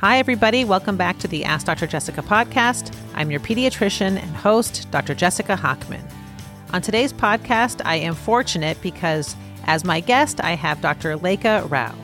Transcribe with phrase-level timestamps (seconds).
[0.00, 0.62] Hi, everybody.
[0.66, 1.86] Welcome back to the Ask Dr.
[1.86, 2.94] Jessica podcast.
[3.14, 5.14] I'm your pediatrician and host, Dr.
[5.14, 6.04] Jessica Hochman.
[6.74, 11.16] On today's podcast, I am fortunate because as my guest, I have Dr.
[11.16, 11.94] Lekha Rao.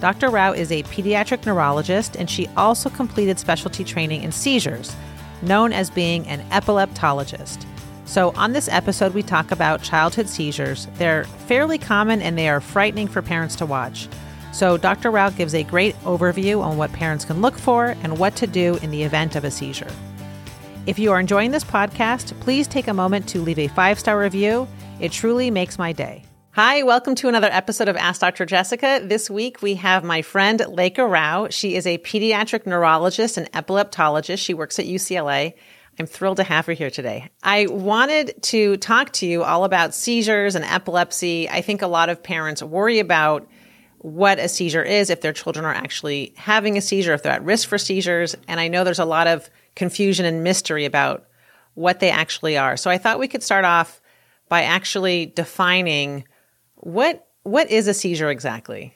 [0.00, 0.30] Dr.
[0.30, 4.94] Rao is a pediatric neurologist and she also completed specialty training in seizures,
[5.42, 7.66] known as being an epileptologist.
[8.04, 10.86] So, on this episode, we talk about childhood seizures.
[10.98, 14.08] They're fairly common and they are frightening for parents to watch.
[14.52, 15.10] So, Dr.
[15.10, 18.76] Rao gives a great overview on what parents can look for and what to do
[18.82, 19.90] in the event of a seizure.
[20.86, 24.18] If you are enjoying this podcast, please take a moment to leave a five star
[24.18, 24.66] review.
[24.98, 26.24] It truly makes my day.
[26.52, 28.44] Hi, welcome to another episode of Ask Dr.
[28.44, 29.00] Jessica.
[29.04, 31.48] This week we have my friend Lekha Rao.
[31.48, 34.38] She is a pediatric neurologist and epileptologist.
[34.40, 35.54] She works at UCLA.
[36.00, 37.30] I'm thrilled to have her here today.
[37.42, 41.48] I wanted to talk to you all about seizures and epilepsy.
[41.48, 43.46] I think a lot of parents worry about
[44.02, 47.44] what a seizure is, if their children are actually having a seizure, if they're at
[47.44, 48.34] risk for seizures.
[48.48, 51.26] And I know there's a lot of confusion and mystery about
[51.74, 52.78] what they actually are.
[52.78, 54.00] So I thought we could start off
[54.48, 56.24] by actually defining
[56.76, 58.94] what what is a seizure exactly.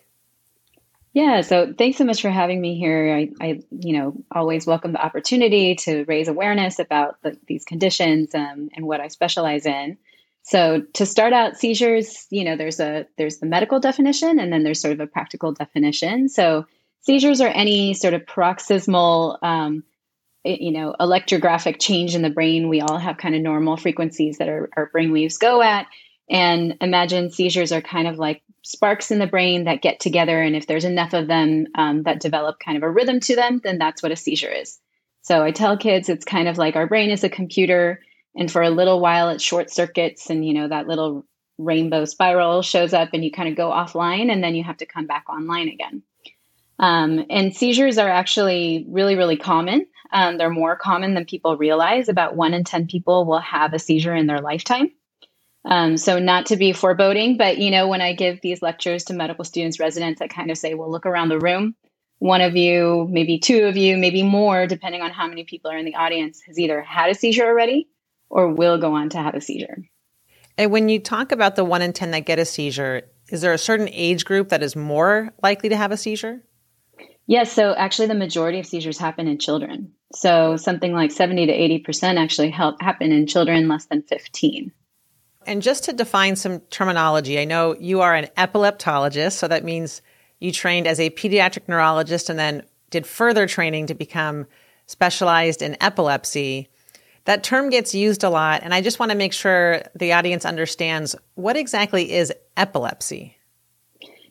[1.13, 3.15] Yeah, so thanks so much for having me here.
[3.15, 8.35] I, I you know, always welcome the opportunity to raise awareness about the, these conditions
[8.35, 9.97] um, and what I specialize in.
[10.47, 14.63] So to start out, seizures, you know, there's a there's the medical definition, and then
[14.63, 16.29] there's sort of a practical definition.
[16.29, 16.67] So
[17.01, 19.85] seizures are any sort of paroxysmal, um,
[20.45, 22.69] you know, electrographic change in the brain.
[22.69, 25.87] We all have kind of normal frequencies that our, our brain waves go at,
[26.29, 30.55] and imagine seizures are kind of like sparks in the brain that get together, and
[30.55, 33.79] if there's enough of them um, that develop kind of a rhythm to them, then
[33.79, 34.79] that's what a seizure is.
[35.23, 38.01] So I tell kids it's kind of like our brain is a computer
[38.37, 41.25] and for a little while it short circuits and you know that little
[41.59, 44.87] rainbow spiral shows up and you kind of go offline and then you have to
[44.87, 46.03] come back online again.
[46.81, 49.87] Um, and seizures are actually really really common.
[50.13, 52.09] Um, they're more common than people realize.
[52.09, 54.91] About one in ten people will have a seizure in their lifetime.
[55.65, 59.15] Um, so not to be foreboding but you know when i give these lectures to
[59.15, 61.75] medical students residents i kind of say well look around the room.
[62.19, 65.79] One of you maybe two of you maybe more depending on how many people are
[65.79, 67.89] in the audience has either had a seizure already
[68.35, 69.79] or will go on to have a seizure.
[70.59, 73.53] And when you talk about the one in 10 that get a seizure, is there
[73.53, 76.43] a certain age group that is more likely to have a seizure?
[77.27, 77.51] Yes.
[77.53, 79.93] So actually, the majority of seizures happen in children.
[80.15, 84.71] So something like 70 to 80% actually help happen in children less than 15.
[85.47, 89.33] And just to define some terminology, I know you are an epileptologist.
[89.33, 90.03] So that means
[90.39, 94.47] you trained as a pediatric neurologist and then did further training to become
[94.87, 96.69] specialized in epilepsy
[97.25, 100.45] that term gets used a lot, and I just want to make sure the audience
[100.45, 103.37] understands what exactly is epilepsy.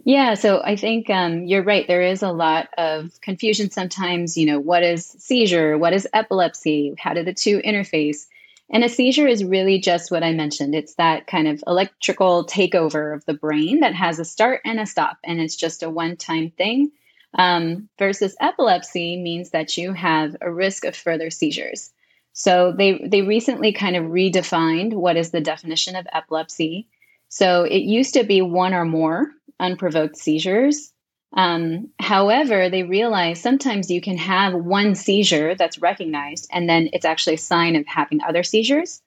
[0.06, 1.88] Yeah, so I think um, you're right.
[1.88, 4.38] There is a lot of confusion sometimes.
[4.38, 5.78] You know, what is seizure?
[5.78, 6.94] What is epilepsy?
[6.98, 8.26] How do the two interface?
[8.70, 10.76] And a seizure is really just what I mentioned.
[10.76, 14.86] It's that kind of electrical takeover of the brain that has a start and a
[14.86, 16.92] stop, and it's just a one time thing.
[17.36, 21.92] Um, versus epilepsy means that you have a risk of further seizures.
[22.34, 26.88] So they they recently kind of redefined what is the definition of epilepsy.
[27.30, 30.92] So it used to be one or more unprovoked seizures.
[31.36, 37.06] Um, however, they realized sometimes you can have one seizure that's recognized, and then it's
[37.06, 39.02] actually a sign of having other seizures.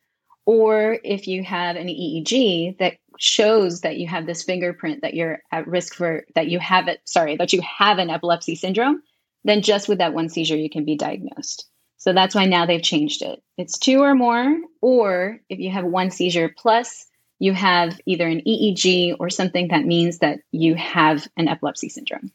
[0.45, 5.41] Or if you have an EEG that shows that you have this fingerprint that you're
[5.51, 9.03] at risk for, that you have it, sorry, that you have an epilepsy syndrome,
[9.45, 11.69] then just with that one seizure, you can be diagnosed.
[12.07, 13.43] So that's why now they've changed it.
[13.59, 17.09] It's two or more, or if you have one seizure plus
[17.41, 22.31] you have either an EEG or something that means that you have an epilepsy syndrome.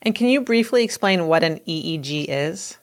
[0.00, 2.78] And can you briefly explain what an EEG is?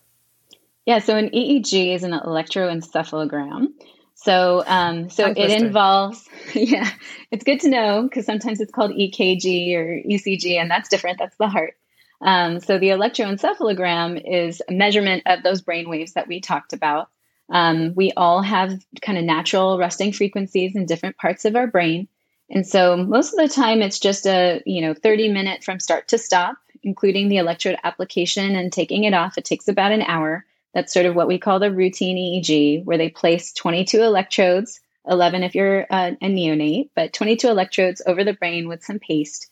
[0.86, 3.68] Yeah, so an EEG is an electroencephalogram.
[4.16, 6.90] So, um, so it involves, yeah,
[7.32, 11.18] it's good to know because sometimes it's called EKG or ECG, and that's different.
[11.18, 11.76] That's the heart.
[12.22, 17.10] Um, so the electroencephalogram is a measurement of those brain waves that we talked about.
[17.50, 22.08] Um, we all have kind of natural resting frequencies in different parts of our brain.
[22.50, 26.08] And so most of the time it's just a, you know, 30 minute from start
[26.10, 29.38] to stop, including the electrode application and taking it off.
[29.38, 30.46] It takes about an hour.
[30.74, 35.44] That's sort of what we call the routine EEG, where they place 22 electrodes, 11
[35.44, 39.48] if you're uh, a neonate, but 22 electrodes over the brain with some paste.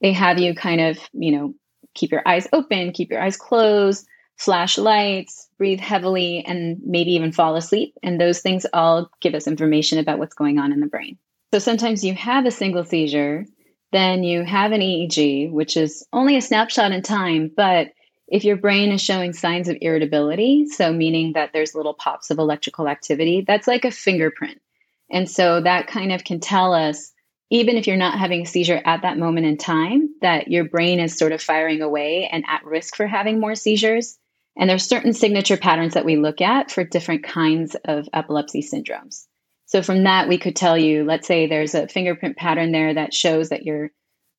[0.00, 1.54] They have you kind of, you know,
[1.94, 4.06] keep your eyes open, keep your eyes closed,
[4.36, 7.94] flash lights, breathe heavily, and maybe even fall asleep.
[8.02, 11.18] And those things all give us information about what's going on in the brain.
[11.52, 13.44] So sometimes you have a single seizure,
[13.92, 17.92] then you have an EEG, which is only a snapshot in time, but
[18.26, 22.38] if your brain is showing signs of irritability, so meaning that there's little pops of
[22.38, 24.62] electrical activity, that's like a fingerprint.
[25.10, 27.12] And so that kind of can tell us,
[27.52, 30.98] even if you're not having a seizure at that moment in time, that your brain
[30.98, 34.18] is sort of firing away and at risk for having more seizures.
[34.56, 39.26] And there's certain signature patterns that we look at for different kinds of epilepsy syndromes.
[39.66, 43.12] So from that, we could tell you, let's say there's a fingerprint pattern there that
[43.12, 43.90] shows that you're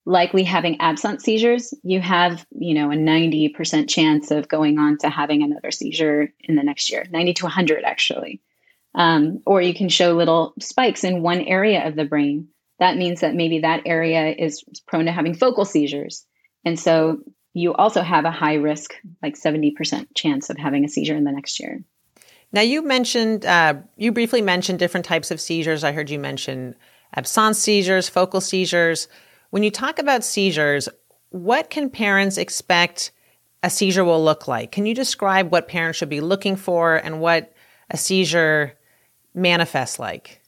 [0.04, 5.08] likely having absence seizures, you have, you know, a 90% chance of going on to
[5.08, 8.42] having another seizure in the next year, 90 to 100 actually.
[8.96, 12.48] Um, or you can show little spikes in one area of the brain.
[12.84, 16.26] That means that maybe that area is prone to having focal seizures.
[16.66, 17.20] And so
[17.54, 18.92] you also have a high risk,
[19.22, 21.82] like 70% chance of having a seizure in the next year.
[22.52, 25.82] Now, you mentioned, uh, you briefly mentioned different types of seizures.
[25.82, 26.74] I heard you mention
[27.14, 29.08] absence seizures, focal seizures.
[29.48, 30.86] When you talk about seizures,
[31.30, 33.12] what can parents expect
[33.62, 34.72] a seizure will look like?
[34.72, 37.54] Can you describe what parents should be looking for and what
[37.88, 38.74] a seizure
[39.32, 40.42] manifests like?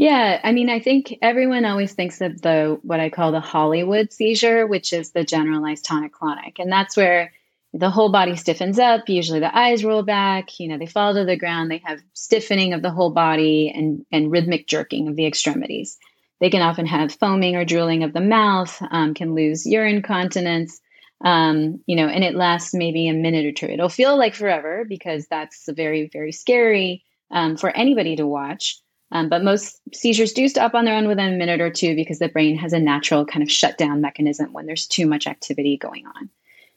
[0.00, 4.14] Yeah, I mean, I think everyone always thinks of the what I call the Hollywood
[4.14, 6.58] seizure, which is the generalized tonic clonic.
[6.58, 7.34] And that's where
[7.74, 9.10] the whole body stiffens up.
[9.10, 12.72] Usually the eyes roll back, you know, they fall to the ground, they have stiffening
[12.72, 15.98] of the whole body and, and rhythmic jerking of the extremities.
[16.40, 20.80] They can often have foaming or drooling of the mouth, um, can lose urine continence,
[21.22, 23.66] um, you know, and it lasts maybe a minute or two.
[23.66, 28.80] It'll feel like forever because that's very, very scary um, for anybody to watch.
[29.12, 32.20] Um, but most seizures do stop on their own within a minute or two because
[32.20, 36.06] the brain has a natural kind of shutdown mechanism when there's too much activity going
[36.06, 36.30] on.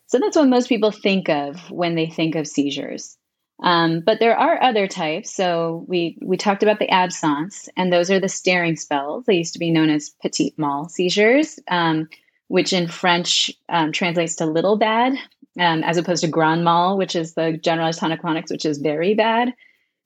[0.08, 3.18] So that's what most people think of when they think of seizures.
[3.62, 5.34] Um, but there are other types.
[5.34, 9.26] So we we talked about the absence, and those are the staring spells.
[9.26, 12.10] They used to be known as petit mal seizures, um,
[12.48, 15.14] which in French um, translates to little bad,
[15.60, 19.54] um, as opposed to grand mal, which is the generalized tonic-clonics, which is very bad.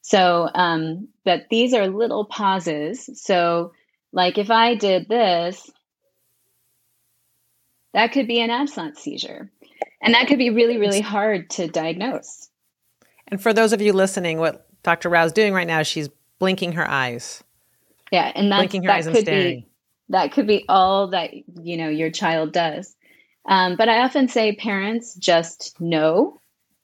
[0.08, 3.10] So, um, but these are little pauses.
[3.22, 3.74] So,
[4.14, 5.70] like if I did this,
[7.94, 9.52] that could be an absence seizure,
[10.02, 12.50] and that could be really really hard to diagnose.
[13.28, 15.10] And for those of you listening, what Dr.
[15.10, 16.08] Rao's doing right now, she's
[16.40, 17.44] blinking her eyes.
[18.10, 19.60] Yeah, and that's, blinking her that eyes could and staring.
[19.60, 19.68] Be,
[20.08, 22.96] that could be all that you know your child does.
[23.46, 26.40] Um, but I often say parents just know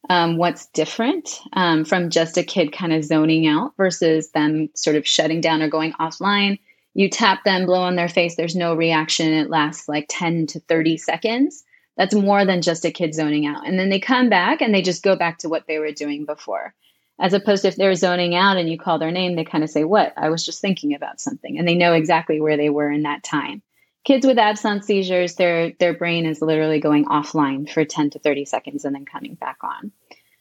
[0.09, 4.95] um, what's different um, from just a kid kind of zoning out versus them sort
[4.95, 6.59] of shutting down or going offline.
[6.94, 9.33] You tap them, blow on their face, there's no reaction.
[9.33, 11.63] It lasts like 10 to 30 seconds.
[11.97, 13.67] That's more than just a kid zoning out.
[13.67, 16.25] And then they come back and they just go back to what they were doing
[16.25, 16.73] before.
[17.19, 19.69] As opposed to if they're zoning out and you call their name, they kind of
[19.69, 20.13] say, What?
[20.17, 21.57] I was just thinking about something.
[21.57, 23.61] And they know exactly where they were in that time.
[24.03, 28.45] Kids with absence seizures, their their brain is literally going offline for 10 to 30
[28.45, 29.91] seconds and then coming back on.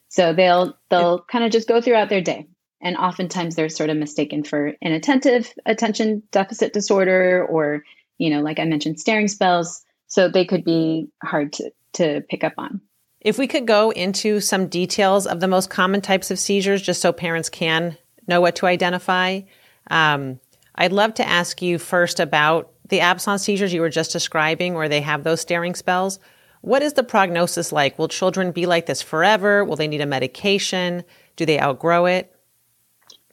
[0.09, 2.49] So they'll they'll kind of just go throughout their day.
[2.81, 7.85] And oftentimes they're sort of mistaken for inattentive attention deficit disorder or,
[8.19, 12.43] you know, like I mentioned, staring spells so they could be hard to, to pick
[12.43, 12.81] up on.
[13.20, 17.00] If we could go into some details of the most common types of seizures, just
[17.00, 19.43] so parents can know what to identify,
[19.91, 20.41] um,
[20.75, 24.88] I'd love to ask you first about the absence seizures you were just describing, where
[24.88, 26.19] they have those staring spells.
[26.61, 27.99] What is the prognosis like?
[27.99, 29.64] Will children be like this forever?
[29.64, 31.05] Will they need a medication?
[31.36, 32.34] Do they outgrow it?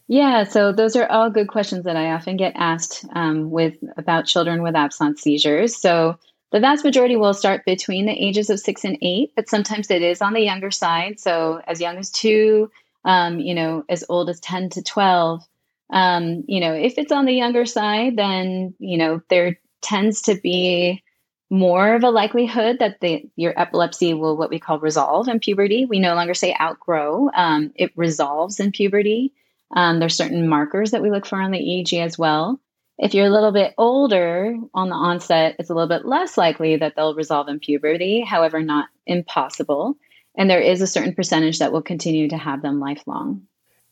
[0.08, 4.25] Yeah, so those are all good questions that I often get asked um, with about
[4.25, 5.77] children with absence seizures.
[5.77, 6.18] So
[6.51, 10.01] the vast majority will start between the ages of six and eight, but sometimes it
[10.01, 11.20] is on the younger side.
[11.20, 12.72] So as young as two,
[13.06, 15.44] um, you know, as old as 10 to 12.
[15.89, 20.36] Um, you know, if it's on the younger side, then, you know, there tends to
[20.36, 21.03] be
[21.50, 25.86] more of a likelihood that the, your epilepsy will what we call resolve in puberty.
[25.86, 29.34] We no longer say outgrow, um, it resolves in puberty.
[29.75, 32.60] Um, there's certain markers that we look for on the EEG as well.
[33.00, 36.75] If you're a little bit older on the onset, it's a little bit less likely
[36.75, 39.96] that they'll resolve in puberty, however, not impossible.
[40.36, 43.43] And there is a certain percentage that will continue to have them lifelong.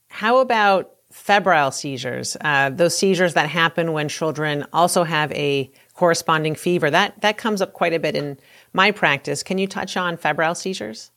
[0.10, 2.38] How about febrile seizures?
[2.42, 6.90] Uh, those seizures that happen when children also have a corresponding fever.
[6.90, 8.38] That that comes up quite a bit in
[8.74, 9.44] my practice.
[9.44, 11.12] Can you touch on febrile seizures?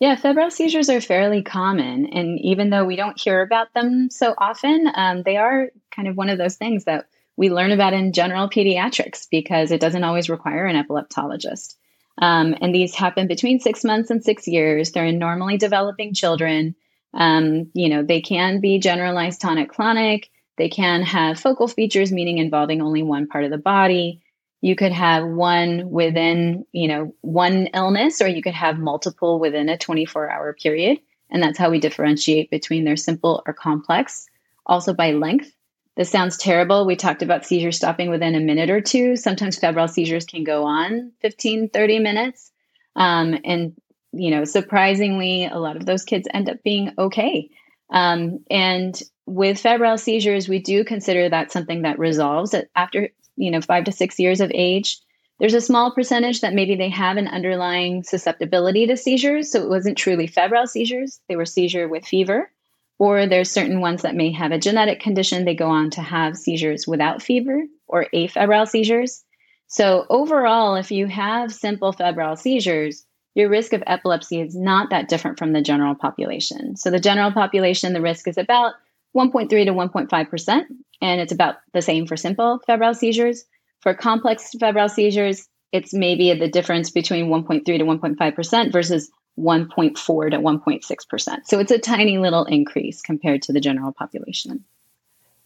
[0.00, 2.06] Yeah, febrile seizures are fairly common.
[2.06, 6.16] And even though we don't hear about them so often, um, they are kind of
[6.16, 10.30] one of those things that we learn about in general pediatrics because it doesn't always
[10.30, 11.74] require an epileptologist.
[12.20, 14.90] Um, and these happen between six months and six years.
[14.90, 16.74] They're in normally developing children.
[17.14, 20.28] Um, you know, they can be generalized tonic clonic.
[20.56, 24.20] They can have focal features, meaning involving only one part of the body.
[24.60, 29.68] You could have one within, you know, one illness, or you could have multiple within
[29.68, 30.98] a 24 hour period.
[31.30, 34.26] And that's how we differentiate between their simple or complex.
[34.66, 35.52] Also by length.
[35.96, 36.86] This sounds terrible.
[36.86, 39.16] We talked about seizures stopping within a minute or two.
[39.16, 42.52] Sometimes febrile seizures can go on 15, 30 minutes.
[42.94, 43.74] Um, and,
[44.18, 47.50] you know, surprisingly, a lot of those kids end up being okay.
[47.90, 53.60] Um, and with febrile seizures, we do consider that something that resolves after, you know,
[53.60, 54.98] five to six years of age.
[55.38, 59.52] There's a small percentage that maybe they have an underlying susceptibility to seizures.
[59.52, 62.50] So it wasn't truly febrile seizures, they were seizure with fever
[62.98, 66.36] or there's certain ones that may have a genetic condition they go on to have
[66.36, 69.24] seizures without fever or afebrile seizures
[69.68, 73.04] so overall if you have simple febrile seizures
[73.38, 77.32] your risk of epilepsy is not that different from the general population so the general
[77.32, 78.74] population the risk is about
[79.16, 80.62] 1.3 to 1.5%
[81.00, 83.44] and it's about the same for simple febrile seizures
[83.80, 90.38] for complex febrile seizures it's maybe the difference between 1.3 to 1.5% versus 1.4 to
[90.38, 91.38] 1.6%.
[91.44, 94.64] So it's a tiny little increase compared to the general population.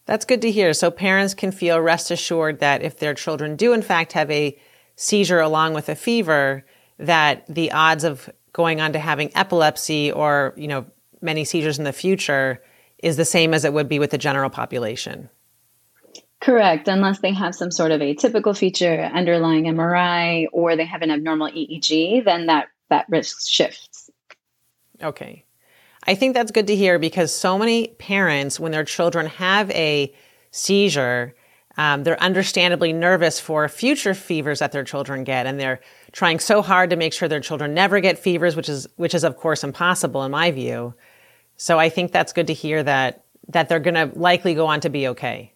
[0.06, 0.72] That's good to hear.
[0.72, 4.58] So parents can feel rest assured that if their children do in fact have a
[4.96, 6.64] seizure along with a fever,
[7.06, 10.86] that the odds of going on to having epilepsy or, you know,
[11.20, 12.62] many seizures in the future
[12.98, 15.28] is the same as it would be with the general population.
[16.40, 21.10] Correct, unless they have some sort of atypical feature, underlying MRI, or they have an
[21.10, 24.10] abnormal EEG, then that that risk shifts.
[25.02, 25.44] Okay.
[26.04, 30.12] I think that's good to hear because so many parents, when their children have a
[30.50, 31.34] seizure,
[31.76, 35.80] um, they're understandably nervous for future fevers that their children get, and they're
[36.12, 39.24] trying so hard to make sure their children never get fevers, which is which is
[39.24, 40.94] of course impossible in my view.
[41.56, 44.80] So I think that's good to hear that that they're going to likely go on
[44.80, 45.52] to be okay.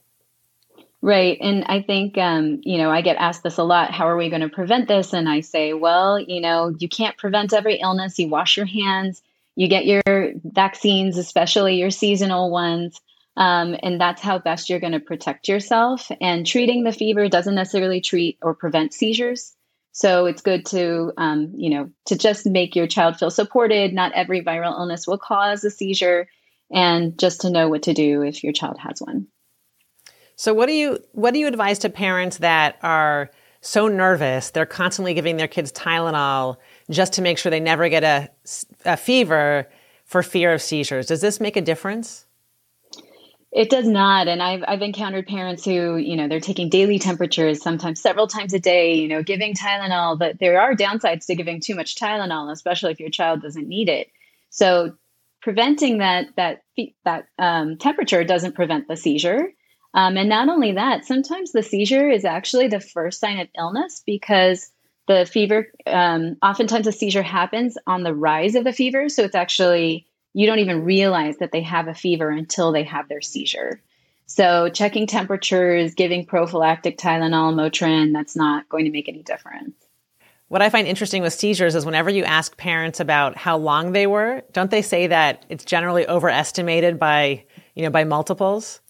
[1.03, 1.39] Right.
[1.41, 4.29] And I think, um, you know, I get asked this a lot how are we
[4.29, 5.13] going to prevent this?
[5.13, 8.19] And I say, well, you know, you can't prevent every illness.
[8.19, 9.23] You wash your hands,
[9.55, 10.03] you get your
[10.43, 13.01] vaccines, especially your seasonal ones.
[13.37, 16.11] Um, and that's how best you're going to protect yourself.
[16.21, 19.55] And treating the fever doesn't necessarily treat or prevent seizures.
[19.93, 23.93] So it's good to, um, you know, to just make your child feel supported.
[23.93, 26.29] Not every viral illness will cause a seizure,
[26.71, 29.29] and just to know what to do if your child has one.
[30.37, 33.31] So what do you what do you advise to parents that are
[33.63, 36.59] so nervous they're constantly giving their kids Tylenol
[36.91, 38.29] just to make sure they never get a,
[38.85, 39.67] a fever
[40.05, 41.07] for fear of seizures?
[41.07, 42.26] Does this make a difference?
[43.57, 44.29] It does not.
[44.29, 48.53] And I've, I've encountered parents who, you know, they're taking daily temperatures, sometimes several times
[48.53, 52.53] a day, you know, giving Tylenol, but there are downsides to giving too much Tylenol,
[52.53, 54.11] especially if your child doesn't need it.
[54.51, 54.95] So
[55.41, 56.65] preventing that, that,
[57.07, 59.49] that um, temperature doesn't prevent the seizure.
[59.95, 64.03] Um, and not only that, sometimes the seizure is actually the first sign of illness
[64.05, 64.71] because
[65.09, 69.09] the fever, um, oftentimes a seizure happens on the rise of the fever.
[69.09, 70.07] So it's actually,
[70.37, 73.81] you don't even realize that they have a fever until they have their seizure.
[74.27, 79.75] So checking temperatures, giving prophylactic Tylenol, Motrin, that's not going to make any difference.
[80.49, 84.07] What I find interesting with seizures is whenever you ask parents about how long they
[84.07, 87.43] were, don't they say that it's generally overestimated by,
[87.75, 88.83] you know, by multiples?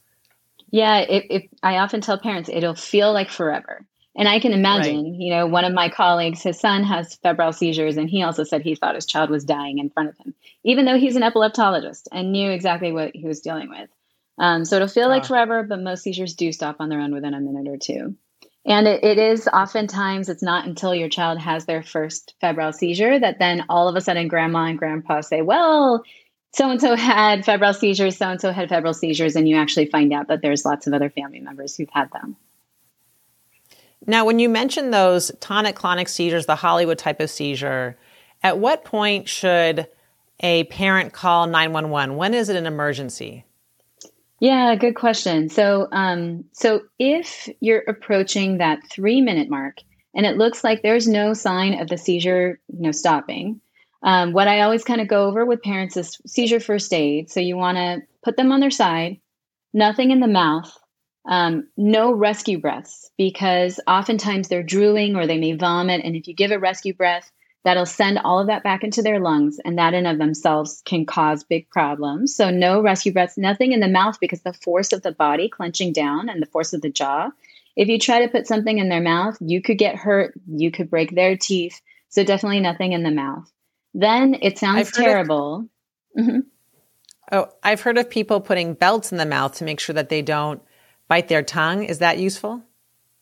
[0.72, 3.86] Yeah, it, it, I often tell parents it'll feel like forever.
[4.18, 5.20] And I can imagine, right.
[5.20, 8.62] you know, one of my colleagues, his son has febrile seizures, and he also said
[8.62, 12.08] he thought his child was dying in front of him, even though he's an epileptologist
[12.10, 13.90] and knew exactly what he was dealing with.
[14.38, 15.26] Um, so it'll feel like ah.
[15.26, 18.16] forever, but most seizures do stop on their own within a minute or two.
[18.64, 23.18] And it, it is oftentimes, it's not until your child has their first febrile seizure
[23.18, 26.02] that then all of a sudden grandma and grandpa say, well,
[26.52, 29.86] so and so had febrile seizures, so and so had febrile seizures, and you actually
[29.86, 32.36] find out that there's lots of other family members who've had them.
[34.06, 37.96] Now, when you mention those tonic clonic seizures, the Hollywood type of seizure,
[38.42, 39.88] at what point should
[40.40, 42.16] a parent call 911?
[42.16, 43.44] When is it an emergency?
[44.38, 45.48] Yeah, good question.
[45.48, 49.78] So, um, so if you're approaching that three minute mark
[50.14, 53.60] and it looks like there's no sign of the seizure, you know, stopping,
[54.02, 57.30] um, what I always kind of go over with parents is seizure first aid.
[57.30, 59.20] So you want to put them on their side,
[59.72, 60.70] nothing in the mouth,
[61.26, 66.02] um, no rescue breaths, because oftentimes they're drooling or they may vomit.
[66.04, 67.30] And if you give a rescue breath,
[67.64, 69.58] that'll send all of that back into their lungs.
[69.64, 72.34] And that in of themselves can cause big problems.
[72.34, 75.92] So no rescue breaths, nothing in the mouth because the force of the body clenching
[75.92, 77.30] down and the force of the jaw.
[77.74, 80.88] If you try to put something in their mouth, you could get hurt, you could
[80.88, 81.80] break their teeth.
[82.08, 83.50] So definitely nothing in the mouth.
[83.92, 85.66] Then it sounds terrible.
[86.16, 86.38] Of, mm-hmm.
[87.32, 90.22] Oh, I've heard of people putting belts in the mouth to make sure that they
[90.22, 90.62] don't
[91.08, 91.84] bite their tongue.
[91.84, 92.62] Is that useful?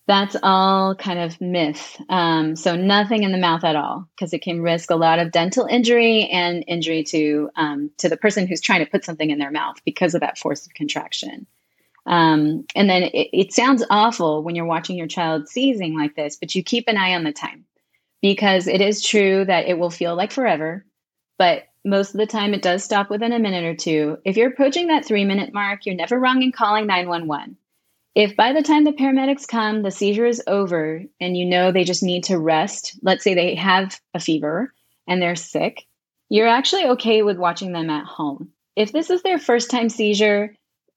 [0.07, 1.97] That's all kind of myth.
[2.11, 5.33] Um, so nothing in the mouth at all, because it can risk a lot of
[5.33, 9.39] dental injury and injury to um, to the person who's trying to put something in
[9.39, 11.47] their mouth because of that force of contraction.
[12.07, 16.37] Um, and then it, it sounds awful when you're watching your child seizing like this,
[16.37, 17.65] but you keep an eye on the time
[18.21, 20.85] because it is true that it will feel like forever,
[21.39, 24.19] but most of the time it does stop within a minute or two.
[24.25, 27.57] If you're approaching that three minute mark, you're never wrong in calling 911
[28.15, 31.85] if by the time the paramedics come, the seizure is over and you know they
[31.85, 34.73] just need to rest, let's say they have a fever
[35.09, 35.87] and they're sick,
[36.29, 38.51] you're actually okay with watching them at home.
[38.77, 40.57] If this is their first time seizure,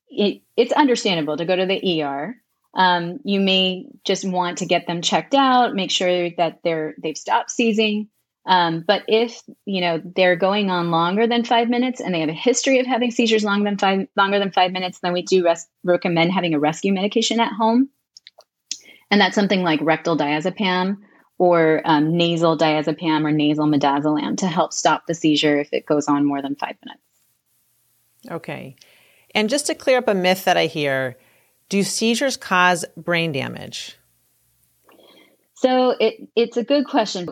[0.09, 2.35] it, it's understandable to go to the ER.
[2.73, 7.17] Um, you may just want to get them checked out, make sure that they're they've
[7.17, 8.09] stopped seizing.
[8.47, 12.29] Um, but if you know they're going on longer than five minutes and they have
[12.29, 15.45] a history of having seizures longer than five longer than five minutes, then we do
[15.45, 17.89] res- recommend having a rescue medication at home,
[19.11, 20.97] and that's something like rectal diazepam
[21.37, 26.07] or um, nasal diazepam or nasal midazolam to help stop the seizure if it goes
[26.07, 27.03] on more than five minutes.
[28.31, 28.77] Okay,
[29.35, 31.17] and just to clear up a myth that I hear,
[31.67, 33.97] do seizures cause brain damage?
[35.55, 37.27] So it, it's a good question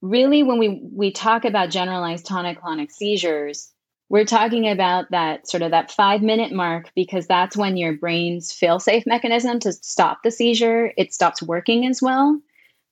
[0.00, 3.72] really when we we talk about generalized tonic-clonic seizures
[4.10, 8.52] we're talking about that sort of that five minute mark because that's when your brain's
[8.52, 12.40] fail-safe mechanism to stop the seizure it stops working as well.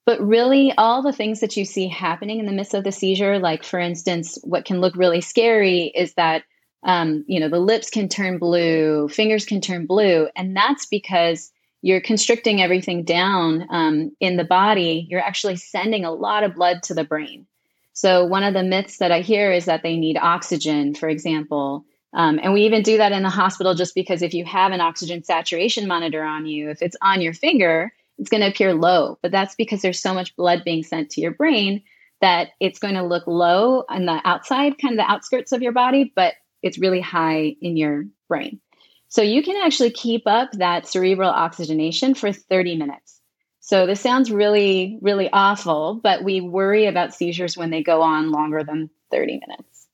[0.04, 3.38] But really all the things that you see happening in the midst of the seizure
[3.38, 6.44] like for instance what can look really scary is that
[6.82, 11.50] um, you know the lips can turn blue fingers can turn blue and that's because
[11.82, 16.82] you're constricting everything down um, in the body, you're actually sending a lot of blood
[16.84, 17.46] to the brain.
[17.92, 21.84] So, one of the myths that I hear is that they need oxygen, for example.
[22.12, 24.80] Um, and we even do that in the hospital just because if you have an
[24.80, 29.18] oxygen saturation monitor on you, if it's on your finger, it's going to appear low.
[29.22, 31.82] But that's because there's so much blood being sent to your brain
[32.20, 35.72] that it's going to look low on the outside, kind of the outskirts of your
[35.72, 38.60] body, but it's really high in your brain.
[39.08, 43.20] So you can actually keep up that cerebral oxygenation for 30 minutes.
[43.60, 48.30] So this sounds really, really awful, but we worry about seizures when they go on
[48.30, 49.88] longer than 30 minutes.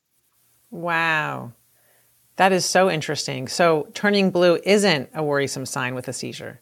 [0.71, 1.53] Wow.
[2.37, 3.49] That is so interesting.
[3.49, 6.61] So turning blue isn't a worrisome sign with a seizure.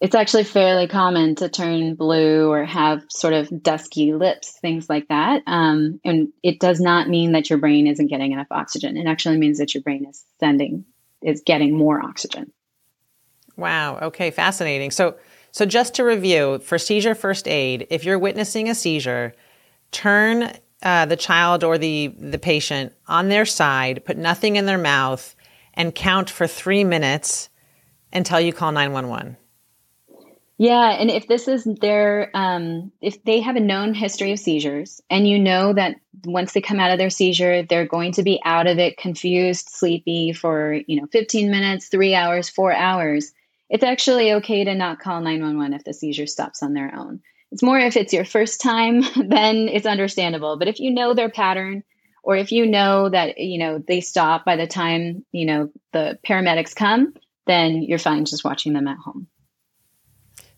[0.00, 5.08] It's actually fairly common to turn blue or have sort of dusky lips, things like
[5.08, 5.42] that.
[5.46, 8.96] Um, and it does not mean that your brain isn't getting enough oxygen.
[8.96, 10.84] It actually means that your brain is sending
[11.24, 12.52] is getting more oxygen.
[13.56, 13.98] Wow.
[13.98, 14.30] Okay.
[14.30, 14.90] Fascinating.
[14.90, 15.16] So,
[15.50, 19.34] so just to review, for seizure first aid, if you're witnessing a seizure,
[19.90, 24.78] turn uh, the child or the the patient on their side, put nothing in their
[24.78, 25.34] mouth,
[25.72, 27.48] and count for three minutes
[28.12, 29.36] until you call nine one one.
[30.56, 35.00] Yeah, and if this is their, um, if they have a known history of seizures,
[35.10, 38.40] and you know that once they come out of their seizure, they're going to be
[38.44, 43.32] out of it, confused, sleepy for you know 15 minutes, three hours, four hours,
[43.70, 47.20] it's actually okay to not call 911 if the seizure stops on their own.
[47.50, 50.56] It's more if it's your first time, then it's understandable.
[50.58, 51.82] But if you know their pattern,
[52.22, 56.18] or if you know that you know they stop by the time you know the
[56.26, 57.14] paramedics come,
[57.46, 59.26] then you're fine just watching them at home.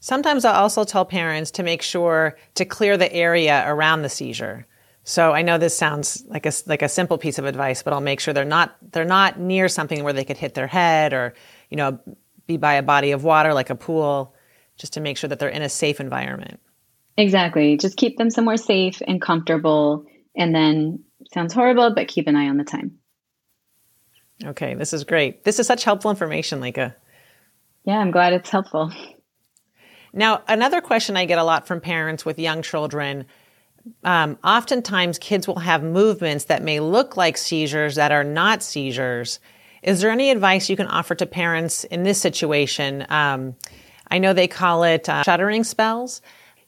[0.07, 4.65] Sometimes I also tell parents to make sure to clear the area around the seizure.
[5.03, 8.01] So I know this sounds like a like a simple piece of advice, but I'll
[8.01, 11.35] make sure they're not they're not near something where they could hit their head or
[11.71, 11.99] you know
[12.47, 14.33] be by a body of water like a pool,
[14.77, 16.61] just to make sure that they're in a safe environment.
[17.17, 17.77] Exactly.
[17.77, 21.03] Just keep them somewhere safe and comfortable, and then
[21.35, 22.97] sounds horrible, but keep an eye on the time.
[24.45, 25.43] Okay, this is great.
[25.43, 26.95] This is such helpful information, Lekha.
[27.83, 28.93] Yeah, I'm glad it's helpful.
[30.13, 33.27] Now, another question I get a lot from parents with young children
[34.05, 39.39] um, oftentimes kids will have movements that may look like seizures that are not seizures.
[39.83, 43.07] Is there any advice you can offer to parents in this situation?
[43.09, 43.55] Um,
[44.11, 46.23] I know they call it uh, shuddering spells.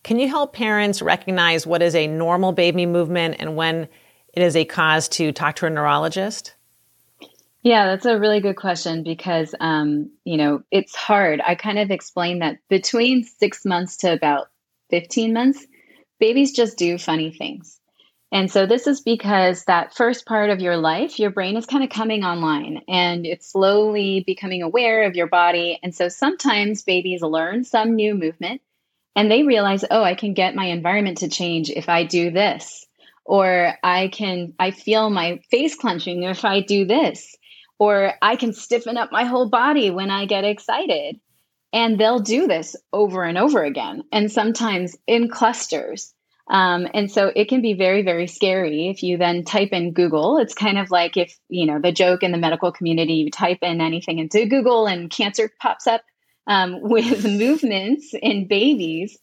[0.05, 3.89] Can you help parents recognize what is a normal baby movement and when
[4.33, 6.55] it is a cause to talk to a neurologist?
[7.63, 11.41] Yeah, that's a really good question because, um, you know, it's hard.
[11.45, 14.49] I kind of explained that between six months to about
[14.91, 15.67] 15 months,
[16.21, 17.81] babies just do funny things.
[18.31, 21.83] And so this is because that first part of your life, your brain is kind
[21.83, 25.79] of coming online and it's slowly becoming aware of your body.
[25.83, 28.61] And so sometimes babies learn some new movement
[29.17, 32.87] and they realize, oh, I can get my environment to change if I do this.
[33.25, 37.37] Or I can, I feel my face clenching if I do this
[37.79, 41.21] or I can stiffen up my whole body when I get excited.
[41.73, 46.15] And they'll do this over and over again, and sometimes in clusters.
[46.51, 50.39] Um, and so it can be very, very scary if you then type in Google.
[50.39, 53.59] It's kind of like if, you know, the joke in the medical community, you type
[53.61, 56.03] in anything into Google and cancer pops up
[56.47, 59.19] um, with movements in babies.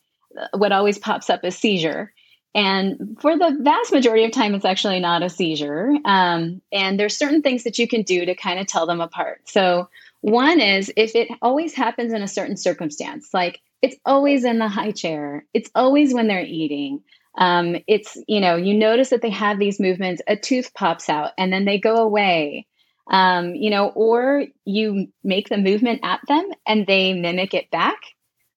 [0.53, 2.13] What always pops up is seizure.
[2.55, 5.91] And for the vast majority of time, it's actually not a seizure.
[6.05, 9.41] Um, and there's certain things that you can do to kind of tell them apart.
[9.43, 9.89] So
[10.21, 14.69] one is if it always happens in a certain circumstance, like it's always in the
[14.69, 17.03] high chair, it's always when they're eating,
[17.37, 21.33] um, it's, you know, you notice that they have these movements, a tooth pops out
[21.37, 22.67] and then they go away.
[23.07, 27.99] Um, you know, or you make the movement at them and they mimic it back,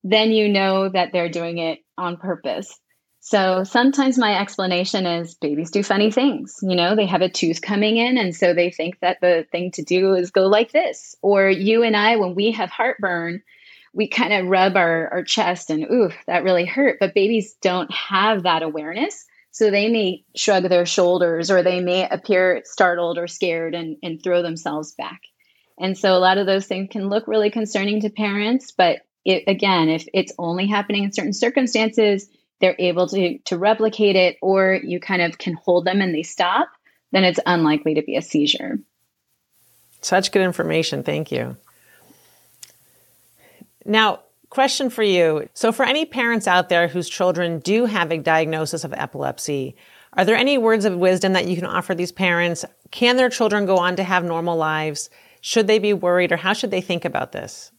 [0.04, 2.80] then you know that they're doing it on purpose.
[3.28, 6.60] So sometimes my explanation is babies do funny things.
[6.62, 9.70] You know, they have a tooth coming in, and so they think that the thing
[9.72, 11.14] to do is go like this.
[11.20, 13.42] Or you and I, when we have heartburn,
[13.92, 16.96] we kind of rub our, our chest and, ooh, that really hurt.
[17.00, 19.26] But babies don't have that awareness.
[19.50, 24.22] So they may shrug their shoulders or they may appear startled or scared and, and
[24.22, 25.20] throw themselves back.
[25.78, 28.72] And so a lot of those things can look really concerning to parents.
[28.72, 32.26] But it, again, if it's only happening in certain circumstances,
[32.60, 36.22] they're able to, to replicate it, or you kind of can hold them and they
[36.22, 36.68] stop,
[37.12, 38.78] then it's unlikely to be a seizure.
[40.00, 41.02] Such good information.
[41.02, 41.56] Thank you.
[43.84, 45.48] Now, question for you.
[45.54, 49.76] So, for any parents out there whose children do have a diagnosis of epilepsy,
[50.12, 52.64] are there any words of wisdom that you can offer these parents?
[52.90, 55.10] Can their children go on to have normal lives?
[55.40, 57.70] Should they be worried or how should they think about this?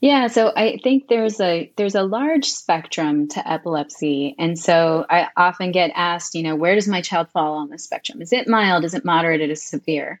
[0.00, 4.34] Yeah, so I think there's a there's a large spectrum to epilepsy.
[4.38, 7.78] And so I often get asked, you know, where does my child fall on the
[7.78, 8.22] spectrum?
[8.22, 8.84] Is it mild?
[8.84, 9.42] Is it moderate?
[9.42, 10.20] Is it severe?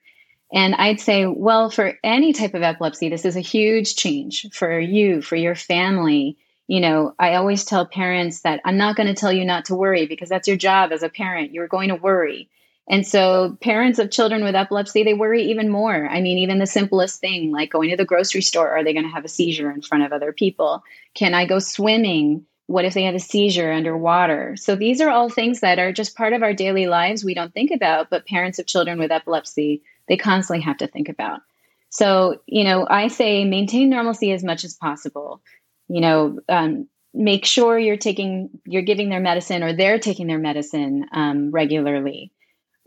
[0.52, 4.78] And I'd say, well, for any type of epilepsy, this is a huge change for
[4.78, 6.36] you, for your family.
[6.66, 9.76] You know, I always tell parents that I'm not going to tell you not to
[9.76, 11.52] worry because that's your job as a parent.
[11.52, 12.50] You're going to worry.
[12.90, 16.08] And so, parents of children with epilepsy, they worry even more.
[16.08, 19.04] I mean, even the simplest thing like going to the grocery store, are they going
[19.04, 20.82] to have a seizure in front of other people?
[21.14, 22.44] Can I go swimming?
[22.66, 24.56] What if they have a seizure underwater?
[24.56, 27.54] So, these are all things that are just part of our daily lives we don't
[27.54, 31.42] think about, but parents of children with epilepsy they constantly have to think about.
[31.90, 35.40] So, you know, I say maintain normalcy as much as possible.
[35.86, 40.38] You know, um, make sure you're taking, you're giving their medicine or they're taking their
[40.38, 42.32] medicine um, regularly.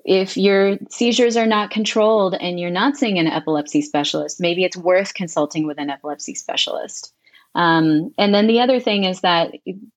[0.05, 4.75] If your seizures are not controlled and you're not seeing an epilepsy specialist, maybe it's
[4.75, 7.13] worth consulting with an epilepsy specialist.
[7.55, 9.53] Um, and then the other thing is that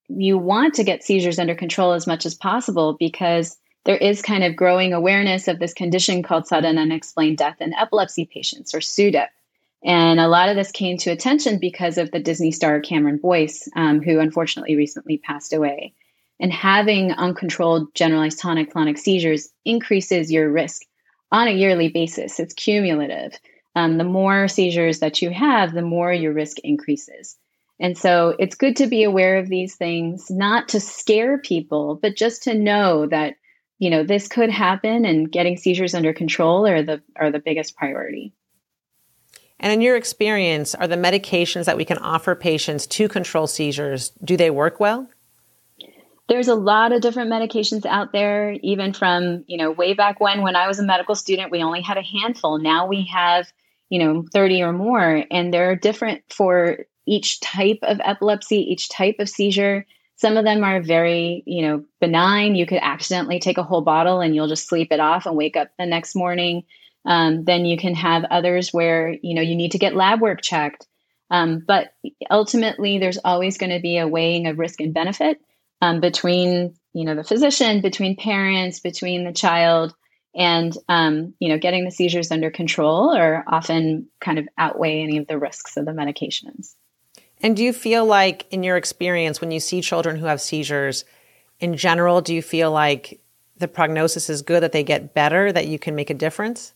[0.09, 4.45] you want to get seizures under control as much as possible because there is kind
[4.45, 9.29] of growing awareness of this condition called sudden unexplained death in epilepsy patients or SUDEP.
[9.85, 13.69] And a lot of this came to attention because of the Disney star Cameron Boyce,
[13.77, 15.95] um, who unfortunately recently passed away.
[16.39, 20.83] And having uncontrolled generalized tonic clonic seizures increases your risk
[21.33, 22.39] on a yearly basis.
[22.39, 23.39] It's cumulative.
[23.75, 27.37] Um, the more seizures that you have, the more your risk increases.
[27.79, 32.17] And so it's good to be aware of these things, not to scare people, but
[32.17, 33.35] just to know that
[33.79, 37.77] you know this could happen and getting seizures under control are the are the biggest
[37.77, 38.33] priority
[39.61, 44.11] and in your experience are the medications that we can offer patients to control seizures
[44.25, 45.09] do they work well
[46.29, 50.43] there's a lot of different medications out there even from you know way back when
[50.43, 53.47] when i was a medical student we only had a handful now we have
[53.91, 59.17] you know 30 or more and they're different for each type of epilepsy each type
[59.19, 59.87] of seizure
[60.17, 62.55] some of them are very, you know, benign.
[62.55, 65.57] You could accidentally take a whole bottle and you'll just sleep it off and wake
[65.57, 66.65] up the next morning.
[67.05, 70.41] Um, then you can have others where, you know, you need to get lab work
[70.41, 70.87] checked.
[71.31, 71.93] Um, but
[72.31, 75.39] ultimately, there's always going to be a weighing of risk and benefit
[75.81, 79.95] um, between, you know, the physician, between parents, between the child,
[80.35, 85.19] and um, you know, getting the seizures under control are often kind of outweigh any
[85.19, 86.75] of the risks of the medications.
[87.43, 91.05] And do you feel like, in your experience, when you see children who have seizures,
[91.61, 93.21] in general, do you feel like
[93.59, 96.75] the prognosis is good, that they get better, that you can make a difference?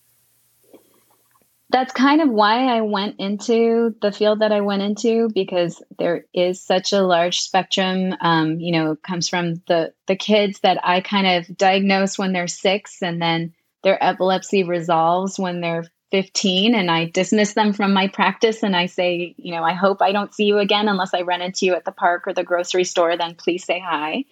[1.71, 6.27] That's kind of why I went into the field that I went into because there
[6.35, 8.15] is such a large spectrum.
[8.21, 12.49] Um, you know, comes from the the kids that I kind of diagnose when they're
[12.49, 18.09] six, and then their epilepsy resolves when they're 15 and I dismiss them from my
[18.09, 21.23] practice and I say, you know, I hope I don't see you again unless I
[21.23, 24.25] run into you at the park or the grocery store, then please say hi.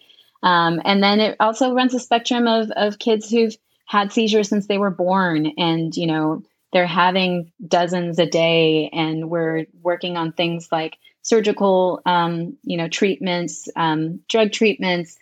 [0.43, 4.67] Um, and then it also runs a spectrum of, of kids who've had seizures since
[4.67, 10.31] they were born and, you know, they're having dozens a day, and we're working on
[10.31, 15.17] things like surgical, um, you know, treatments, um, drug treatments,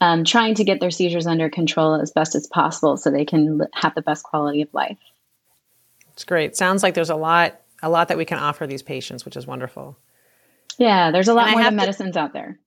[0.00, 3.60] um, trying to get their seizures under control as best as possible so they can
[3.72, 4.98] have the best quality of life.
[6.12, 6.56] It's great.
[6.56, 9.46] Sounds like there's a lot, a lot that we can offer these patients, which is
[9.46, 9.96] wonderful.
[10.78, 12.58] Yeah, there's a lot and more medicines out there.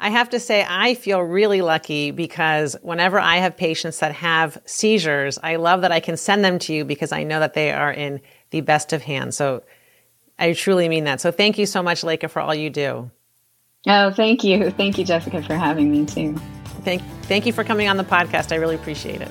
[0.00, 4.58] I have to say, I feel really lucky because whenever I have patients that have
[4.64, 7.70] seizures, I love that I can send them to you because I know that they
[7.70, 9.36] are in the best of hands.
[9.36, 9.62] So
[10.38, 11.20] I truly mean that.
[11.20, 13.10] So thank you so much, Lekha, for all you do.
[13.86, 14.70] Oh, thank you.
[14.70, 16.36] Thank you, Jessica, for having me too.
[16.82, 18.52] Thank, thank you for coming on the podcast.
[18.52, 19.30] I really appreciate it.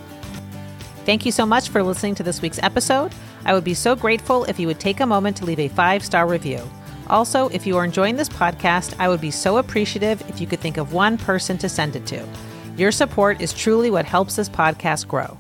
[1.06, 3.14] Thank you so much for listening to this week's episode.
[3.46, 6.04] I would be so grateful if you would take a moment to leave a five
[6.04, 6.62] star review.
[7.08, 10.60] Also, if you are enjoying this podcast, I would be so appreciative if you could
[10.60, 12.26] think of one person to send it to.
[12.78, 15.38] Your support is truly what helps this podcast grow.